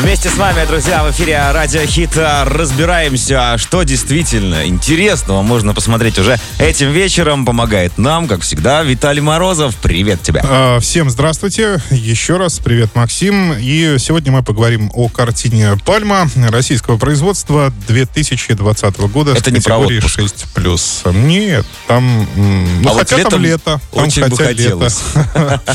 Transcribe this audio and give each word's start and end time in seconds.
Вместе 0.00 0.30
с 0.30 0.36
вами, 0.36 0.66
друзья, 0.66 1.04
в 1.04 1.10
эфире 1.12 1.40
Радио 1.52 1.84
Хит 1.86 2.16
разбираемся, 2.16 3.56
что 3.56 3.82
действительно 3.84 4.66
интересного 4.66 5.42
можно 5.42 5.74
посмотреть 5.74 6.18
уже 6.18 6.38
этим 6.58 6.90
вечером. 6.90 7.44
Помогает 7.44 7.98
нам, 7.98 8.26
как 8.26 8.40
всегда, 8.40 8.82
Виталий 8.82 9.20
Морозов. 9.20 9.76
Привет 9.76 10.22
тебе. 10.22 10.40
А, 10.44 10.80
всем 10.80 11.08
здравствуйте. 11.08 11.80
Еще 11.90 12.36
раз 12.36 12.58
привет, 12.58 12.90
Максим. 12.94 13.52
И 13.52 13.96
сегодня 13.98 14.32
мы 14.32 14.42
поговорим 14.42 14.90
о 14.94 15.08
картине 15.08 15.76
«Пальма» 15.84 16.26
российского 16.48 16.96
производства 16.96 17.72
2020 17.86 18.96
года. 19.12 19.32
Это 19.32 19.50
не 19.50 19.60
про 19.60 19.76
отпуск. 19.78 20.18
6+. 20.18 21.12
Нет, 21.14 21.66
там... 21.86 22.26
Ну, 22.34 22.88
А 22.88 22.92
вот 22.94 22.98
хотя 22.98 23.16
там 23.18 23.24
летом 23.24 23.42
лето. 23.42 23.80
Там 23.92 24.04
очень 24.04 24.26
бы 24.26 24.36
хотя 24.36 24.50
лето. 24.50 24.62
хотелось. 24.62 25.00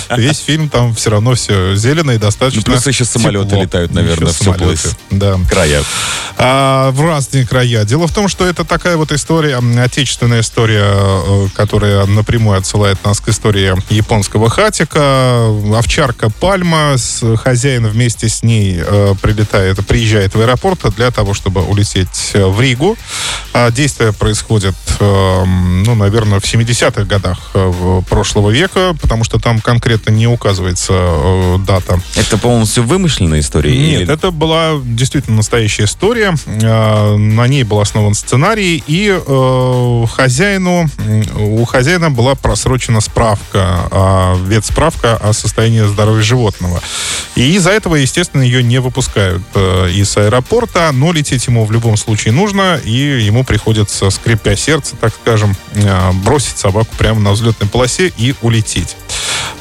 Весь 0.18 0.40
фильм 0.40 0.70
там 0.70 0.94
все 0.96 1.12
равно 1.12 1.36
все 1.36 1.76
зелено 1.76 2.12
и 2.12 2.18
достаточно 2.18 2.64
Ну, 2.66 2.74
плюс 2.74 2.86
еще 2.88 3.06
самолеты 3.06 3.56
летают, 3.56 3.94
наверное, 3.94 4.07
Всё 4.16 4.28
самолеты, 4.30 4.66
плыть. 4.66 4.98
Да. 5.12 5.38
Края. 5.50 5.84
А, 6.38 6.92
в 6.92 7.02
разные 7.06 7.46
края. 7.48 7.84
Дело 7.84 8.08
в 8.08 8.12
том, 8.14 8.28
что 8.28 8.46
это 8.46 8.64
такая 8.64 8.96
вот 8.98 9.12
история, 9.12 9.60
отечественная 9.84 10.42
история, 10.42 10.86
э, 10.86 11.48
которая 11.56 12.06
напрямую 12.06 12.58
отсылает 12.58 13.04
нас 13.04 13.20
к 13.20 13.30
истории 13.30 13.74
японского 13.94 14.50
хатика. 14.50 15.48
Овчарка 15.76 16.30
Пальма, 16.30 16.94
с 16.98 17.24
хозяин 17.38 17.88
вместе 17.88 18.30
с 18.30 18.44
ней 18.44 18.80
э, 18.80 19.16
прилетает, 19.22 19.86
приезжает 19.88 20.36
в 20.36 20.40
аэропорт 20.42 20.80
для 20.96 21.12
того, 21.12 21.34
чтобы 21.34 21.62
улететь 21.64 22.32
э, 22.34 22.46
в 22.46 22.60
Ригу. 22.62 22.98
А 23.54 23.72
действие 23.72 24.14
происходит, 24.14 24.76
э, 25.00 25.44
ну, 25.46 25.96
наверное, 25.96 26.40
в 26.40 26.44
70-х 26.44 27.04
годах 27.06 27.52
э, 27.54 27.66
в- 27.66 28.02
прошлого 28.04 28.52
века, 28.52 28.96
потому 29.02 29.24
что 29.24 29.40
там 29.40 29.60
конкретно 29.60 30.12
не 30.12 30.28
указывается 30.28 30.94
э, 30.94 31.58
дата 31.66 32.00
Это, 32.16 32.38
по-моему, 32.38 32.66
все 32.66 32.84
вымышленная 32.84 33.40
история? 33.40 33.76
нет, 33.76 33.97
или- 34.02 34.14
это 34.14 34.32
была 34.32 34.74
действительно 34.84 35.38
настоящая 35.38 35.86
история. 35.86 36.36
Э, 36.46 37.16
На 37.18 37.48
ней 37.48 37.64
был 37.64 37.80
основан 37.80 38.14
сценарий, 38.14 38.84
и 38.88 39.10
э, 39.10 40.06
хозяину, 40.12 40.88
у 41.38 41.66
хозяина 41.66 42.10
была 42.10 42.36
просрочена 42.36 43.02
справка, 43.02 43.88
а, 43.92 44.36
ветсправка 44.46 45.16
о 45.18 45.34
состоянии 45.34 45.82
здоровья 45.82 46.22
животного. 46.24 46.82
И 47.36 47.56
из-за 47.56 47.72
этого, 47.72 47.96
естественно, 47.96 48.42
ее 48.42 48.64
не 48.64 48.80
выпускают 48.80 49.44
э, 49.54 49.92
из 49.92 50.16
аэропорта, 50.18 50.92
но 50.94 51.12
лететь 51.12 51.46
ему 51.48 51.66
в 51.66 51.72
любом 51.72 51.98
случае 51.98 52.34
нужно, 52.34 52.80
и 52.84 52.92
ему 52.92 53.44
приходится, 53.44 54.10
скрипя 54.10 54.56
сердце, 54.56 54.96
так 55.00 55.14
скажем, 55.14 55.56
бросить 56.24 56.58
собаку 56.58 56.90
прямо 56.98 57.20
на 57.20 57.32
взлетной 57.32 57.68
полосе 57.70 58.12
и 58.18 58.34
улететь. 58.42 58.96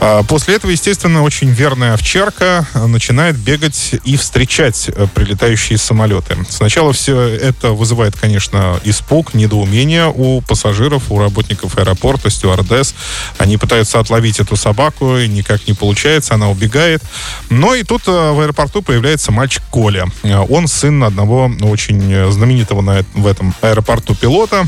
А 0.01 0.23
После 0.37 0.57
этого, 0.57 0.71
естественно, 0.71 1.23
очень 1.23 1.49
верная 1.49 1.95
овчарка 1.95 2.67
э, 2.75 2.87
начинает 2.87 3.37
бегать 3.37 3.95
и 4.05 4.17
встречать 4.17 4.89
э, 4.89 5.07
прилетающие 5.15 5.79
самолеты. 5.79 6.37
Сначала 6.49 6.93
все 6.93 7.19
это 7.21 7.71
вызывает, 7.71 8.15
конечно, 8.17 8.79
испуг, 8.85 9.33
недоумение 9.35 10.13
у 10.15 10.41
пассажиров, 10.43 11.11
у 11.11 11.19
работников 11.19 11.79
аэропорта, 11.79 12.29
стюардесс. 12.29 12.95
Они 13.39 13.57
пытаются 13.57 13.99
отловить 13.99 14.41
эту 14.41 14.57
собаку, 14.57 15.17
и 15.17 15.27
никак 15.27 15.67
не 15.67 15.75
получается, 15.75 16.35
она 16.35 16.51
убегает. 16.51 17.03
Но 17.49 17.75
и 17.75 17.83
тут 17.83 18.03
э, 18.07 18.11
в 18.11 18.41
аэропорту 18.41 18.83
появляется 18.83 19.33
мальчик 19.33 19.63
Коля. 19.71 20.07
Он 20.51 20.69
сын 20.69 21.03
одного 21.03 21.51
очень 21.63 22.31
знаменитого 22.31 22.83
на 22.83 23.05
в 23.15 23.27
этом 23.27 23.55
аэропорту 23.63 24.15
пилота, 24.15 24.67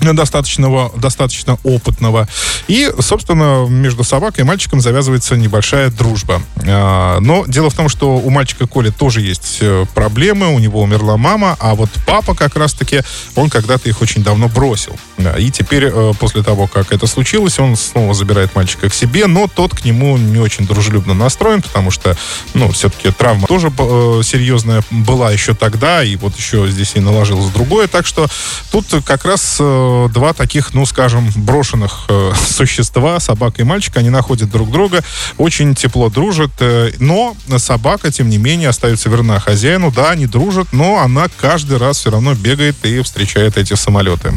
достаточного, 0.00 0.92
достаточно 0.96 1.58
опытного. 1.64 2.28
И, 2.68 2.92
собственно, 3.00 3.66
между 3.68 4.04
собакой 4.04 4.44
и 4.44 4.46
мальчиком 4.46 4.80
завязывается 4.80 5.36
небольшая 5.36 5.90
дружба. 5.90 6.42
А, 6.66 7.18
Но 7.20 7.44
дело 7.46 7.70
в 7.70 7.74
том, 7.74 7.88
что 7.88 8.16
у 8.16 8.30
мальчика 8.30 8.66
Коли 8.66 8.90
тоже 8.90 9.20
есть 9.20 9.58
э, 9.60 9.84
проблемы, 9.94 10.54
у 10.54 10.58
него 10.58 10.82
умерла 10.82 11.16
мама, 11.16 11.56
а 11.60 11.74
вот 11.74 11.90
папа 12.06 12.34
как 12.34 12.56
раз-таки, 12.56 13.02
он 13.34 13.50
когда-то 13.50 13.88
их 13.88 14.02
очень 14.02 14.22
давно 14.22 14.48
бросил. 14.48 14.96
Да, 15.18 15.32
И 15.38 15.50
теперь, 15.50 15.84
э, 15.84 16.12
после 16.18 16.42
того, 16.42 16.66
как 16.66 16.92
это 16.92 17.06
случилось, 17.06 17.58
он 17.58 17.76
снова 17.76 18.12
забирает 18.12 18.54
мальчика 18.54 18.90
к 18.90 18.94
себе, 18.94 19.26
но 19.26 19.46
тот 19.46 19.74
к 19.74 19.84
нему 19.84 20.18
не 20.18 20.38
очень 20.38 20.66
дружелюбно 20.66 21.14
настроен, 21.14 21.62
потому 21.62 21.90
что, 21.90 22.16
ну, 22.52 22.70
все-таки 22.70 23.10
травма 23.10 23.46
тоже 23.46 23.72
э, 23.76 24.20
серьезная 24.22 24.82
была 24.90 25.32
еще 25.32 25.54
тогда, 25.54 26.04
и 26.04 26.16
вот 26.16 26.36
еще 26.36 26.68
здесь 26.68 26.92
и 26.96 27.00
наложилось 27.00 27.50
другое. 27.50 27.86
Так 27.86 28.06
что 28.06 28.26
тут 28.70 28.86
как 29.06 29.24
раз 29.24 29.56
э, 29.58 30.08
два 30.12 30.34
таких, 30.34 30.74
ну, 30.74 30.84
скажем, 30.84 31.30
брошенных 31.34 32.08
существа, 32.48 33.18
собака 33.18 33.62
и 33.62 33.64
мальчик, 33.64 33.96
они 33.96 34.10
находят 34.10 34.50
друг 34.50 34.70
друга, 34.70 35.02
очень 35.38 35.74
тепло 35.74 36.10
дружат, 36.10 36.50
но 36.98 37.34
собака, 37.56 38.12
тем 38.12 38.28
не 38.28 38.38
менее, 38.38 38.68
остается 38.68 39.08
верна 39.08 39.40
хозяину. 39.40 39.90
Да, 39.90 40.10
они 40.10 40.26
дружат, 40.26 40.68
но 40.72 40.98
она 40.98 41.28
каждый 41.40 41.78
раз 41.78 41.98
все 41.98 42.10
равно 42.10 42.34
бегает 42.34 42.76
и 42.84 43.00
встречает 43.00 43.56
эти 43.56 43.74
самолеты. 43.74 44.34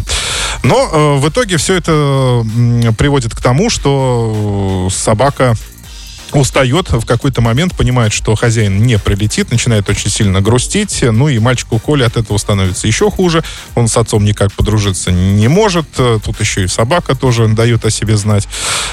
Но 0.70 0.88
э, 0.92 1.18
в 1.18 1.30
итоге 1.30 1.58
все 1.58 1.76
это 1.76 2.46
приводит 2.98 3.34
к 3.34 3.42
тому, 3.42 3.72
что 3.72 4.88
э, 4.88 4.94
собака 4.94 5.56
устает 6.34 6.92
в 6.92 7.06
какой-то 7.06 7.42
момент, 7.42 7.76
понимает, 7.76 8.14
что 8.14 8.36
хозяин 8.36 8.84
не 8.84 8.98
прилетит, 8.98 9.52
начинает 9.52 9.90
очень 9.90 10.10
сильно 10.10 10.42
грустить, 10.42 11.02
ну 11.02 11.28
и 11.28 11.40
мальчику 11.40 11.80
Коле 11.80 12.06
от 12.06 12.18
этого 12.18 12.38
становится 12.38 12.88
еще 12.88 13.10
хуже, 13.10 13.44
он 13.76 13.88
с 13.88 13.98
отцом 13.98 14.24
никак 14.24 14.52
подружиться 14.54 15.12
не 15.12 15.48
может, 15.48 15.88
тут 15.94 16.40
еще 16.40 16.64
и 16.64 16.68
собака 16.68 17.16
тоже 17.16 17.48
дает 17.48 17.86
о 17.86 17.92
себе 17.92 18.18
знать. 18.18 18.48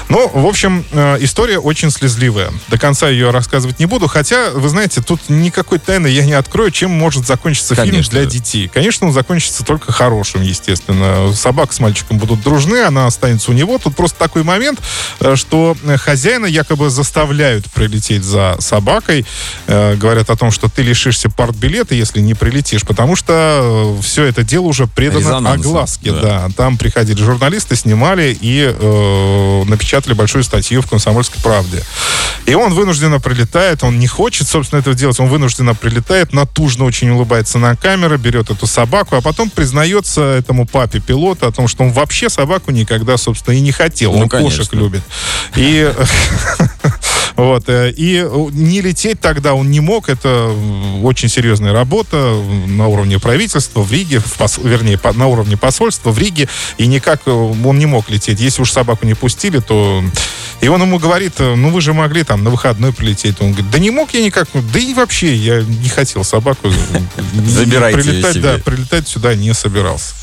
Ну, 0.09 0.29
в 0.33 0.45
общем, 0.45 0.85
э, 0.91 1.17
история 1.21 1.59
очень 1.59 1.91
слезливая. 1.91 2.51
До 2.69 2.77
конца 2.77 3.09
ее 3.09 3.31
рассказывать 3.31 3.79
не 3.79 3.85
буду, 3.85 4.07
хотя, 4.07 4.51
вы 4.51 4.69
знаете, 4.69 5.01
тут 5.01 5.21
никакой 5.29 5.79
тайны 5.79 6.07
я 6.07 6.25
не 6.25 6.33
открою, 6.33 6.71
чем 6.71 6.91
может 6.91 7.25
закончиться 7.25 7.75
фильм 7.75 7.89
Конечно. 7.89 8.11
для 8.11 8.25
детей. 8.25 8.69
Конечно, 8.73 9.07
он 9.07 9.13
закончится 9.13 9.63
только 9.63 9.91
хорошим, 9.91 10.41
естественно. 10.41 11.33
Собака 11.33 11.73
с 11.73 11.79
мальчиком 11.79 12.17
будут 12.17 12.41
дружны, 12.41 12.83
она 12.83 13.07
останется 13.07 13.51
у 13.51 13.53
него. 13.53 13.77
Тут 13.77 13.95
просто 13.95 14.17
такой 14.17 14.43
момент, 14.43 14.79
э, 15.19 15.35
что 15.35 15.75
хозяина 15.97 16.45
якобы 16.45 16.89
заставляют 17.27 17.65
прилететь 17.71 18.23
за 18.23 18.55
собакой. 18.59 19.25
Э, 19.67 19.95
Говорят 19.95 20.29
о 20.29 20.35
том, 20.35 20.51
что 20.51 20.69
ты 20.69 20.81
лишишься 20.81 21.29
партбилета, 21.29 21.93
если 21.93 22.21
не 22.21 22.33
прилетишь, 22.33 22.83
потому 22.83 23.15
что 23.15 23.97
все 24.01 24.23
это 24.23 24.43
дело 24.43 24.65
уже 24.67 24.87
предано 24.87 25.19
Резонансом, 25.19 25.71
огласке. 25.71 26.11
да. 26.11 26.21
Да. 26.21 26.49
Там 26.55 26.77
приходили 26.77 27.21
журналисты, 27.21 27.75
снимали 27.75 28.37
и 28.39 28.73
э, 28.73 29.63
напечатали 29.65 30.13
большую 30.13 30.43
статью 30.43 30.81
в 30.81 30.87
«Комсомольской 30.87 31.41
правде». 31.41 31.83
И 32.45 32.53
он 32.53 32.73
вынужденно 32.73 33.19
прилетает, 33.19 33.83
он 33.83 33.99
не 33.99 34.07
хочет, 34.07 34.47
собственно, 34.47 34.79
этого 34.79 34.95
делать, 34.95 35.19
он 35.19 35.27
вынужденно 35.27 35.75
прилетает, 35.75 36.33
натужно 36.33 36.85
очень 36.85 37.09
улыбается 37.09 37.57
на 37.59 37.75
камеру, 37.75 38.17
берет 38.17 38.49
эту 38.49 38.67
собаку, 38.67 39.15
а 39.15 39.21
потом 39.21 39.49
признается 39.49 40.21
этому 40.21 40.65
папе 40.65 40.99
пилота 40.99 41.47
о 41.47 41.51
том, 41.51 41.67
что 41.67 41.83
он 41.83 41.91
вообще 41.91 42.29
собаку 42.29 42.71
никогда, 42.71 43.17
собственно, 43.17 43.55
и 43.55 43.59
не 43.59 43.71
хотел. 43.71 44.13
Ну, 44.13 44.19
он 44.19 44.29
кошек 44.29 44.69
конечно. 44.69 44.75
любит. 44.77 45.01
И 45.55 45.91
вот, 47.37 47.69
э, 47.69 47.93
и 47.95 48.15
э, 48.15 48.47
не 48.51 48.81
лететь 48.81 49.21
тогда 49.21 49.53
он 49.53 49.69
не 49.69 49.79
мог, 49.79 50.09
это 50.09 50.51
очень 51.03 51.29
серьезная 51.29 51.71
работа 51.71 52.17
на 52.67 52.87
уровне 52.87 53.19
правительства 53.19 53.81
в 53.81 53.91
Риге, 53.91 54.19
в 54.19 54.39
пос- 54.39 54.67
вернее, 54.67 54.97
по- 54.97 55.13
на 55.13 55.27
уровне 55.27 55.55
посольства 55.55 56.09
в 56.09 56.17
Риге, 56.17 56.49
и 56.79 56.87
никак 56.87 57.21
э, 57.27 57.31
он 57.31 57.77
не 57.77 57.85
мог 57.85 58.09
лететь. 58.09 58.39
Если 58.39 58.63
уж 58.63 58.71
собаку 58.71 59.05
не 59.05 59.13
пустили, 59.13 59.59
то... 59.59 60.03
И 60.59 60.67
он 60.69 60.81
ему 60.81 60.97
говорит, 60.97 61.33
ну 61.37 61.69
вы 61.69 61.81
же 61.81 61.93
могли 61.93 62.23
там 62.23 62.43
на 62.43 62.49
выходной 62.49 62.91
прилететь. 62.91 63.39
Он 63.41 63.51
говорит, 63.51 63.69
да 63.69 63.77
не 63.77 63.91
мог 63.91 64.11
я 64.15 64.23
никак, 64.23 64.47
да 64.73 64.79
и 64.79 64.91
вообще 64.95 65.35
я 65.35 65.61
не 65.61 65.87
хотел 65.89 66.23
собаку. 66.23 66.71
Забирайте 67.45 67.99
прилетать, 67.99 68.41
да, 68.41 68.57
прилетать 68.57 69.07
сюда 69.07 69.35
не 69.35 69.53
собирался. 69.53 70.15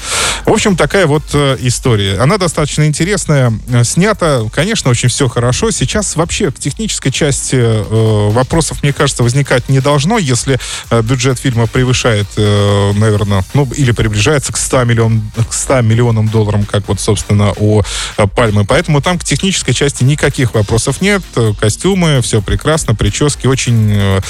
В 0.45 0.51
общем, 0.51 0.77
такая 0.77 1.07
вот 1.07 1.23
история. 1.33 2.19
Она 2.19 2.37
достаточно 2.39 2.85
интересная. 2.85 3.53
Снята, 3.85 4.43
конечно, 4.53 4.91
очень 4.91 5.09
все 5.09 5.29
хорошо. 5.29 5.71
Сейчас 5.71 6.17
вообще 6.17 6.51
к 6.51 6.59
технической 6.59 7.04
части 7.11 7.57
э, 7.57 8.31
вопросов, 8.31 8.83
мне 8.83 8.93
кажется, 8.93 9.23
возникать 9.23 9.69
не 9.69 9.81
должно, 9.81 10.19
если 10.19 10.59
э, 10.91 11.03
бюджет 11.03 11.39
фильма 11.39 11.67
превышает, 11.67 12.27
э, 12.37 12.93
наверное, 12.95 13.45
ну, 13.55 13.69
или 13.77 13.93
приближается 13.93 14.53
к 14.53 14.57
100, 14.57 14.85
миллион, 14.85 15.23
к 15.49 15.53
100 15.53 15.81
миллионам 15.83 16.29
долларам, 16.29 16.65
как 16.65 16.89
вот, 16.89 17.01
собственно, 17.01 17.53
у 17.57 17.83
э, 18.17 18.27
Пальмы. 18.35 18.65
Поэтому 18.65 19.01
там 19.01 19.19
к 19.19 19.25
технической 19.25 19.75
части 19.75 20.05
никаких 20.05 20.55
вопросов 20.55 21.01
нет. 21.01 21.23
Костюмы, 21.61 22.21
все 22.23 22.43
прекрасно, 22.43 22.95
прически 22.95 23.47
очень, 23.47 23.91
э, 23.93 24.21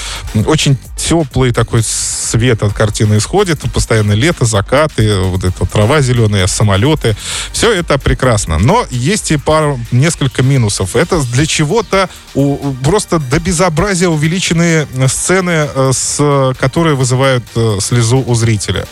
очень 0.46 0.78
теплый 0.96 1.52
такой 1.52 1.82
свет 1.82 2.62
от 2.62 2.72
картины 2.72 3.18
исходит. 3.18 3.60
Постоянно 3.72 4.12
лето, 4.12 4.44
закаты, 4.44 5.18
вот 5.18 5.44
эта 5.44 5.66
трава 5.66 6.00
зеленая, 6.00 6.46
самолеты. 6.46 7.16
Все 7.52 7.72
это 7.72 7.98
прекрасно. 7.98 8.58
Но 8.58 8.86
есть 8.90 9.30
и 9.30 9.36
пару, 9.36 9.78
несколько 9.90 10.42
минусов. 10.42 10.96
Это 10.96 11.20
для 11.20 11.46
чего-то 11.46 12.08
у, 12.34 12.63
просто 12.82 13.18
до 13.18 13.40
безобразия 13.40 14.08
увеличенные 14.08 14.86
сцены, 15.08 15.68
э, 15.74 15.90
с, 15.92 16.54
которые 16.58 16.94
вызывают 16.96 17.44
э, 17.54 17.78
слезу 17.80 18.22
у 18.26 18.34
зрителя. 18.34 18.86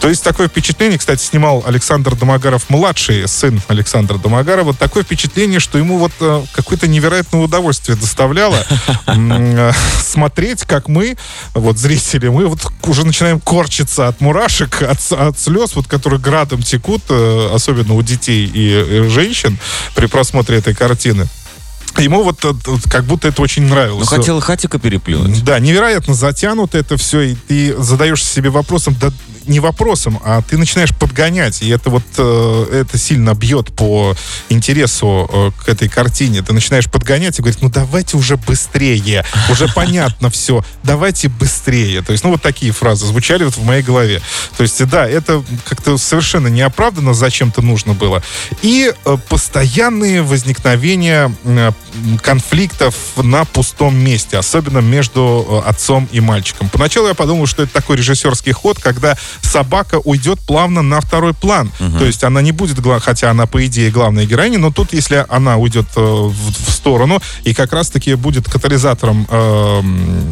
То 0.00 0.08
есть 0.08 0.22
такое 0.22 0.48
впечатление, 0.48 0.98
кстати, 0.98 1.22
снимал 1.22 1.62
Александр 1.66 2.14
Домогаров-младший, 2.16 3.26
сын 3.28 3.60
Александра 3.68 4.18
Домогарова, 4.18 4.74
такое 4.74 5.02
впечатление, 5.02 5.60
что 5.60 5.78
ему 5.78 5.98
вот 5.98 6.12
э, 6.20 6.42
какое-то 6.52 6.88
невероятное 6.88 7.42
удовольствие 7.42 7.96
доставляло 7.96 8.58
смотреть, 10.02 10.64
как 10.64 10.88
мы, 10.88 11.16
вот 11.54 11.78
зрители, 11.78 12.28
мы 12.28 12.46
вот 12.46 12.60
уже 12.84 13.06
начинаем 13.06 13.40
корчиться 13.40 14.08
от 14.08 14.20
мурашек, 14.20 14.82
от, 14.82 15.00
от 15.12 15.38
слез, 15.38 15.74
вот 15.74 15.86
которые 15.86 16.20
градом 16.20 16.62
текут, 16.62 17.02
особенно 17.10 17.94
у 17.94 18.02
детей 18.02 18.50
и 18.52 19.08
женщин 19.08 19.58
при 19.94 20.06
просмотре 20.06 20.58
этой 20.58 20.74
картины. 20.74 21.28
Ему 21.98 22.22
вот 22.22 22.38
как 22.88 23.04
будто 23.04 23.28
это 23.28 23.42
очень 23.42 23.64
нравилось. 23.64 24.10
Ну, 24.10 24.16
хотел 24.16 24.40
хатика 24.40 24.78
переплюнуть. 24.78 25.44
Да, 25.44 25.58
невероятно 25.58 26.14
затянуто 26.14 26.78
это 26.78 26.96
все, 26.96 27.20
и 27.20 27.34
ты 27.34 27.76
задаешься 27.82 28.32
себе 28.32 28.50
вопросом, 28.50 28.96
да 29.00 29.10
не 29.46 29.60
вопросом, 29.60 30.20
а 30.24 30.42
ты 30.42 30.56
начинаешь 30.56 30.94
подгонять, 30.94 31.62
и 31.62 31.68
это 31.68 31.90
вот 31.90 32.04
э, 32.16 32.66
это 32.82 32.98
сильно 32.98 33.34
бьет 33.34 33.72
по 33.72 34.14
интересу 34.48 35.28
э, 35.32 35.50
к 35.64 35.68
этой 35.68 35.88
картине. 35.88 36.42
Ты 36.42 36.52
начинаешь 36.52 36.90
подгонять 36.90 37.38
и 37.38 37.42
говорить, 37.42 37.62
ну 37.62 37.68
давайте 37.68 38.16
уже 38.16 38.36
быстрее, 38.36 39.24
уже 39.50 39.68
понятно 39.68 40.30
все, 40.30 40.64
давайте 40.82 41.28
быстрее. 41.28 42.02
То 42.02 42.12
есть, 42.12 42.24
ну 42.24 42.30
вот 42.30 42.42
такие 42.42 42.72
фразы 42.72 43.06
звучали 43.06 43.44
вот 43.44 43.56
в 43.56 43.64
моей 43.64 43.82
голове. 43.82 44.20
То 44.56 44.62
есть, 44.62 44.84
да, 44.86 45.08
это 45.08 45.42
как-то 45.64 45.98
совершенно 45.98 46.48
неоправданно 46.48 47.14
зачем-то 47.14 47.62
нужно 47.62 47.94
было. 47.94 48.22
И 48.62 48.92
э, 49.04 49.16
постоянные 49.28 50.22
возникновения 50.22 51.34
конфликтов 52.22 52.94
на 53.16 53.44
пустом 53.44 53.96
месте, 53.96 54.38
особенно 54.38 54.78
между 54.78 55.62
э, 55.64 55.68
отцом 55.68 56.08
и 56.12 56.20
мальчиком. 56.20 56.68
Поначалу 56.68 57.08
я 57.08 57.14
подумал, 57.14 57.46
что 57.46 57.62
это 57.62 57.72
такой 57.72 57.96
режиссерский 57.96 58.52
ход, 58.52 58.78
когда 58.80 59.16
собака 59.42 60.00
уйдет 60.04 60.38
плавно 60.40 60.82
на 60.82 61.00
второй 61.00 61.34
план. 61.34 61.72
Угу. 61.80 61.98
То 61.98 62.04
есть 62.06 62.24
она 62.24 62.42
не 62.42 62.52
будет, 62.52 62.78
хотя 63.02 63.30
она, 63.30 63.46
по 63.46 63.64
идее, 63.66 63.90
главная 63.90 64.26
героиня, 64.26 64.58
но 64.58 64.70
тут, 64.70 64.92
если 64.92 65.24
она 65.28 65.56
уйдет 65.56 65.86
э, 65.96 66.00
в, 66.00 66.32
в 66.32 66.70
сторону, 66.70 67.20
и 67.44 67.54
как 67.54 67.72
раз-таки 67.72 68.14
будет 68.14 68.48
катализатором 68.48 69.26
э, 69.28 69.82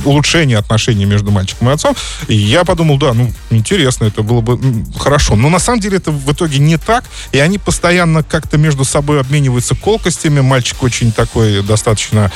улучшения 0.04 0.58
отношений 0.58 1.04
между 1.04 1.30
мальчиком 1.30 1.70
и 1.70 1.72
отцом, 1.72 1.94
и 2.28 2.34
я 2.34 2.64
подумал, 2.64 2.98
да, 2.98 3.12
ну, 3.14 3.32
интересно, 3.50 4.04
это 4.04 4.22
было 4.22 4.40
бы 4.40 4.58
хорошо. 4.98 5.36
Но 5.36 5.48
на 5.48 5.58
самом 5.58 5.80
деле 5.80 5.98
это 5.98 6.10
в 6.10 6.32
итоге 6.32 6.58
не 6.58 6.76
так, 6.76 7.04
и 7.32 7.38
они 7.38 7.58
постоянно 7.58 8.22
как-то 8.22 8.58
между 8.58 8.84
собой 8.84 9.20
обмениваются 9.20 9.74
колкостями. 9.74 10.40
Мальчик 10.40 10.82
очень 10.82 11.12
такой 11.12 11.47
достаточно 11.62 12.30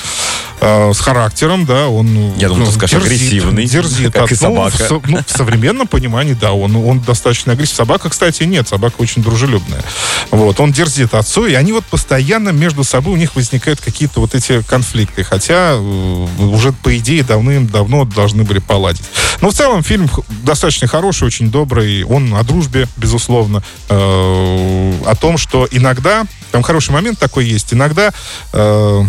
э, 0.61 0.93
с 0.93 1.01
характером, 1.01 1.67
да, 1.67 1.89
он... 1.89 2.35
Я 2.37 2.49
думаю, 2.49 2.67
ну, 2.67 2.67
ты 2.67 2.73
скажешь, 2.73 3.03
дерзит, 3.03 3.21
агрессивный, 3.23 3.67
дерзит. 3.67 4.13
как 4.13 4.25
от, 4.25 4.33
и 4.33 4.35
собака. 4.35 4.87
Ну, 4.91 5.01
в, 5.01 5.09
ну, 5.09 5.19
в 5.27 5.31
современном 5.31 5.87
понимании, 5.87 6.35
да, 6.35 6.53
он, 6.53 6.77
он 6.77 7.01
достаточно 7.01 7.53
агрессивный. 7.53 7.77
Собака, 7.77 8.11
кстати, 8.11 8.45
нет, 8.45 8.69
собака 8.69 8.95
очень 8.99 9.23
дружелюбная. 9.23 9.83
Вот, 10.31 10.61
он 10.61 10.73
дерзит 10.73 11.15
отцу, 11.15 11.47
и 11.47 11.55
они 11.55 11.73
вот 11.73 11.85
постоянно 11.85 12.51
между 12.51 12.85
собой, 12.85 13.15
у 13.15 13.17
них 13.17 13.35
возникают 13.35 13.81
какие-то 13.81 14.21
вот 14.21 14.35
эти 14.35 14.63
конфликты, 14.63 15.25
хотя 15.25 15.73
э, 15.73 16.27
уже, 16.39 16.73
по 16.73 16.97
идее, 16.97 17.23
давным-давно 17.23 18.05
должны 18.05 18.45
были 18.45 18.59
поладить. 18.59 19.05
Но 19.41 19.51
в 19.51 19.55
целом 19.55 19.83
фильм 19.83 20.09
достаточно 20.43 20.87
хороший, 20.87 21.27
очень 21.27 21.51
добрый, 21.51 22.05
он 22.05 22.35
о 22.35 22.43
дружбе, 22.45 22.89
безусловно, 22.97 23.63
э, 23.89 24.93
о 25.05 25.15
том, 25.17 25.37
что 25.39 25.67
иногда, 25.71 26.25
там 26.53 26.63
хороший 26.63 26.93
момент 26.93 27.19
такой 27.19 27.47
есть, 27.47 27.73
иногда 27.73 28.13
э, 28.53 29.05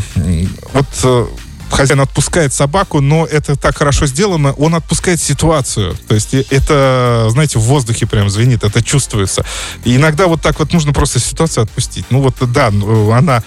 вот 0.74 0.88
э, 1.04 1.28
хозяин 1.74 2.01
отпускает 2.01 2.54
собаку, 2.54 3.01
но 3.01 3.25
это 3.25 3.56
так 3.56 3.78
хорошо 3.78 4.06
сделано, 4.06 4.54
он 4.54 4.75
отпускает 4.75 5.22
ситуацию. 5.22 5.95
То 6.07 6.16
есть 6.16 6.34
это, 6.34 7.28
знаете, 7.30 7.60
в 7.60 7.63
воздухе 7.63 8.06
прям 8.06 8.30
звенит, 8.30 8.63
это 8.63 8.81
чувствуется. 8.81 9.44
И 9.84 9.95
иногда 9.95 10.28
вот 10.28 10.42
так 10.42 10.60
вот 10.60 10.72
нужно 10.72 10.94
просто 10.94 11.19
ситуацию 11.19 11.63
отпустить. 11.63 12.06
Ну 12.10 12.22
вот, 12.22 12.36
да, 12.51 12.72
ну, 12.72 13.12
она 13.12 13.44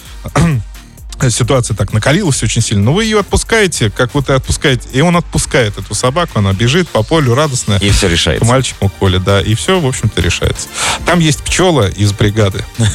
ситуация 1.29 1.77
так 1.77 1.93
накалилась 1.93 2.43
очень 2.43 2.63
сильно, 2.63 2.85
но 2.85 2.93
вы 2.93 3.05
ее 3.05 3.21
отпускаете, 3.21 3.91
как 3.91 4.15
вот 4.15 4.29
и 4.29 4.33
отпускаете, 4.33 4.89
и 4.93 5.01
он 5.01 5.17
отпускает 5.17 5.79
эту 5.79 5.95
собаку, 5.95 6.39
она 6.39 6.53
бежит 6.53 6.89
по 6.89 7.03
полю 7.03 7.35
радостная. 7.35 7.79
И 7.79 7.91
все 7.91 8.09
решается. 8.09 8.45
К 8.45 8.49
мальчику 8.49 8.89
Коле, 8.89 9.19
да, 9.19 9.41
и 9.41 9.55
все, 9.55 9.81
в 9.81 9.87
общем-то, 9.87 10.21
решается. 10.21 10.69
Там 11.05 11.21
есть 11.21 11.43
пчела 11.43 11.89
из 11.89 12.13
бригады. 12.13 12.65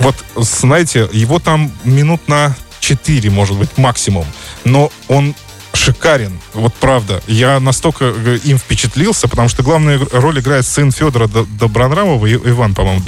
Вот, 0.00 0.16
знаете, 0.36 1.08
его 1.12 1.38
там 1.38 1.72
минут 1.84 2.28
на 2.28 2.56
4, 2.80 3.30
может 3.30 3.56
быть, 3.56 3.76
максимум. 3.76 4.26
Но 4.64 4.90
он 5.08 5.34
шикарен. 5.72 6.38
Вот 6.54 6.74
правда. 6.74 7.22
Я 7.26 7.60
настолько 7.60 8.06
э, 8.06 8.38
им 8.44 8.58
впечатлился, 8.58 9.28
потому 9.28 9.48
что 9.48 9.62
главную 9.62 10.06
роль 10.12 10.40
играет 10.40 10.66
сын 10.66 10.90
Федора 10.92 11.28
Добронравова, 11.28 12.32
Иван, 12.32 12.74
по-моему, 12.74 13.02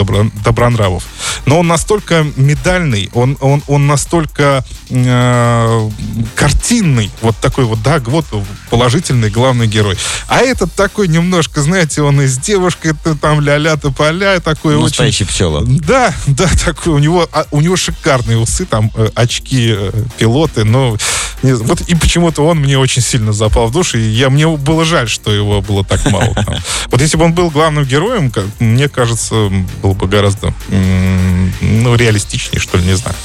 Добронравов. 0.44 1.04
Но 1.46 1.60
он 1.60 1.66
настолько 1.66 2.26
медальный, 2.36 3.10
он, 3.12 3.36
он, 3.40 3.62
он 3.66 3.86
настолько 3.86 4.64
э, 4.88 5.90
картинный, 6.34 7.10
вот 7.22 7.36
такой 7.36 7.64
вот, 7.64 7.82
да, 7.82 8.00
вот 8.06 8.26
положительный 8.70 9.30
главный 9.30 9.66
герой. 9.66 9.96
А 10.28 10.40
этот 10.40 10.72
такой 10.74 11.08
немножко, 11.08 11.62
знаете, 11.62 12.02
он 12.02 12.20
и 12.20 12.26
с 12.26 12.38
девушкой 12.38 12.92
там 13.20 13.40
ля-ля 13.40 13.76
тополя, 13.76 14.40
такой 14.40 14.80
Настоящий 14.80 15.24
очень... 15.24 15.34
пчела. 15.34 15.64
Да, 15.66 16.14
да, 16.26 16.48
такой. 16.64 16.92
У 16.92 16.98
него, 16.98 17.28
а, 17.32 17.46
у 17.50 17.60
него 17.60 17.76
шикарные 17.76 18.38
усы, 18.38 18.64
там 18.64 18.90
э, 18.94 19.08
очки 19.14 19.74
э, 19.76 19.92
пилоты, 20.18 20.64
но 20.64 20.96
не, 21.42 21.54
вот 21.54 21.80
и 21.82 21.94
почему-то 21.94 22.42
он 22.42 22.59
мне 22.60 22.78
очень 22.78 23.02
сильно 23.02 23.32
запал 23.32 23.68
в 23.68 23.72
душу, 23.72 23.98
и 23.98 24.02
я, 24.02 24.30
мне 24.30 24.46
было 24.46 24.84
жаль, 24.84 25.08
что 25.08 25.32
его 25.32 25.60
было 25.60 25.84
так 25.84 26.04
мало. 26.10 26.34
Там. 26.34 26.56
Вот 26.90 27.00
если 27.00 27.16
бы 27.16 27.24
он 27.24 27.32
был 27.32 27.50
главным 27.50 27.84
героем, 27.84 28.30
как, 28.30 28.44
мне 28.58 28.88
кажется, 28.88 29.50
было 29.82 29.92
бы 29.94 30.06
гораздо 30.06 30.52
ну, 30.68 31.94
реалистичнее, 31.94 32.60
что 32.60 32.78
ли, 32.78 32.84
не 32.84 32.96
знаю. 32.96 33.16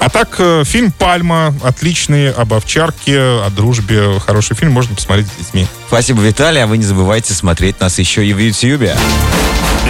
А 0.00 0.10
так, 0.10 0.36
э, 0.38 0.64
фильм 0.66 0.92
«Пальма» 0.92 1.54
отличный, 1.62 2.30
об 2.30 2.52
овчарке, 2.52 3.18
о 3.18 3.48
дружбе. 3.50 4.20
Хороший 4.20 4.54
фильм, 4.54 4.72
можно 4.72 4.94
посмотреть 4.94 5.28
с 5.28 5.38
детьми. 5.38 5.66
Спасибо, 5.86 6.20
Виталий. 6.20 6.62
А 6.62 6.66
вы 6.66 6.76
не 6.76 6.84
забывайте 6.84 7.32
смотреть 7.32 7.80
нас 7.80 7.98
еще 7.98 8.26
и 8.26 8.34
в 8.34 8.38
Ютьюбе. 8.38 8.96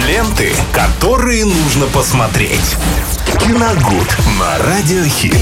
Ленты, 0.07 0.53
которые 0.71 1.43
нужно 1.45 1.87
посмотреть. 1.87 2.75
Киногуд 3.39 4.17
на 4.39 4.57
Радиохит. 4.59 5.35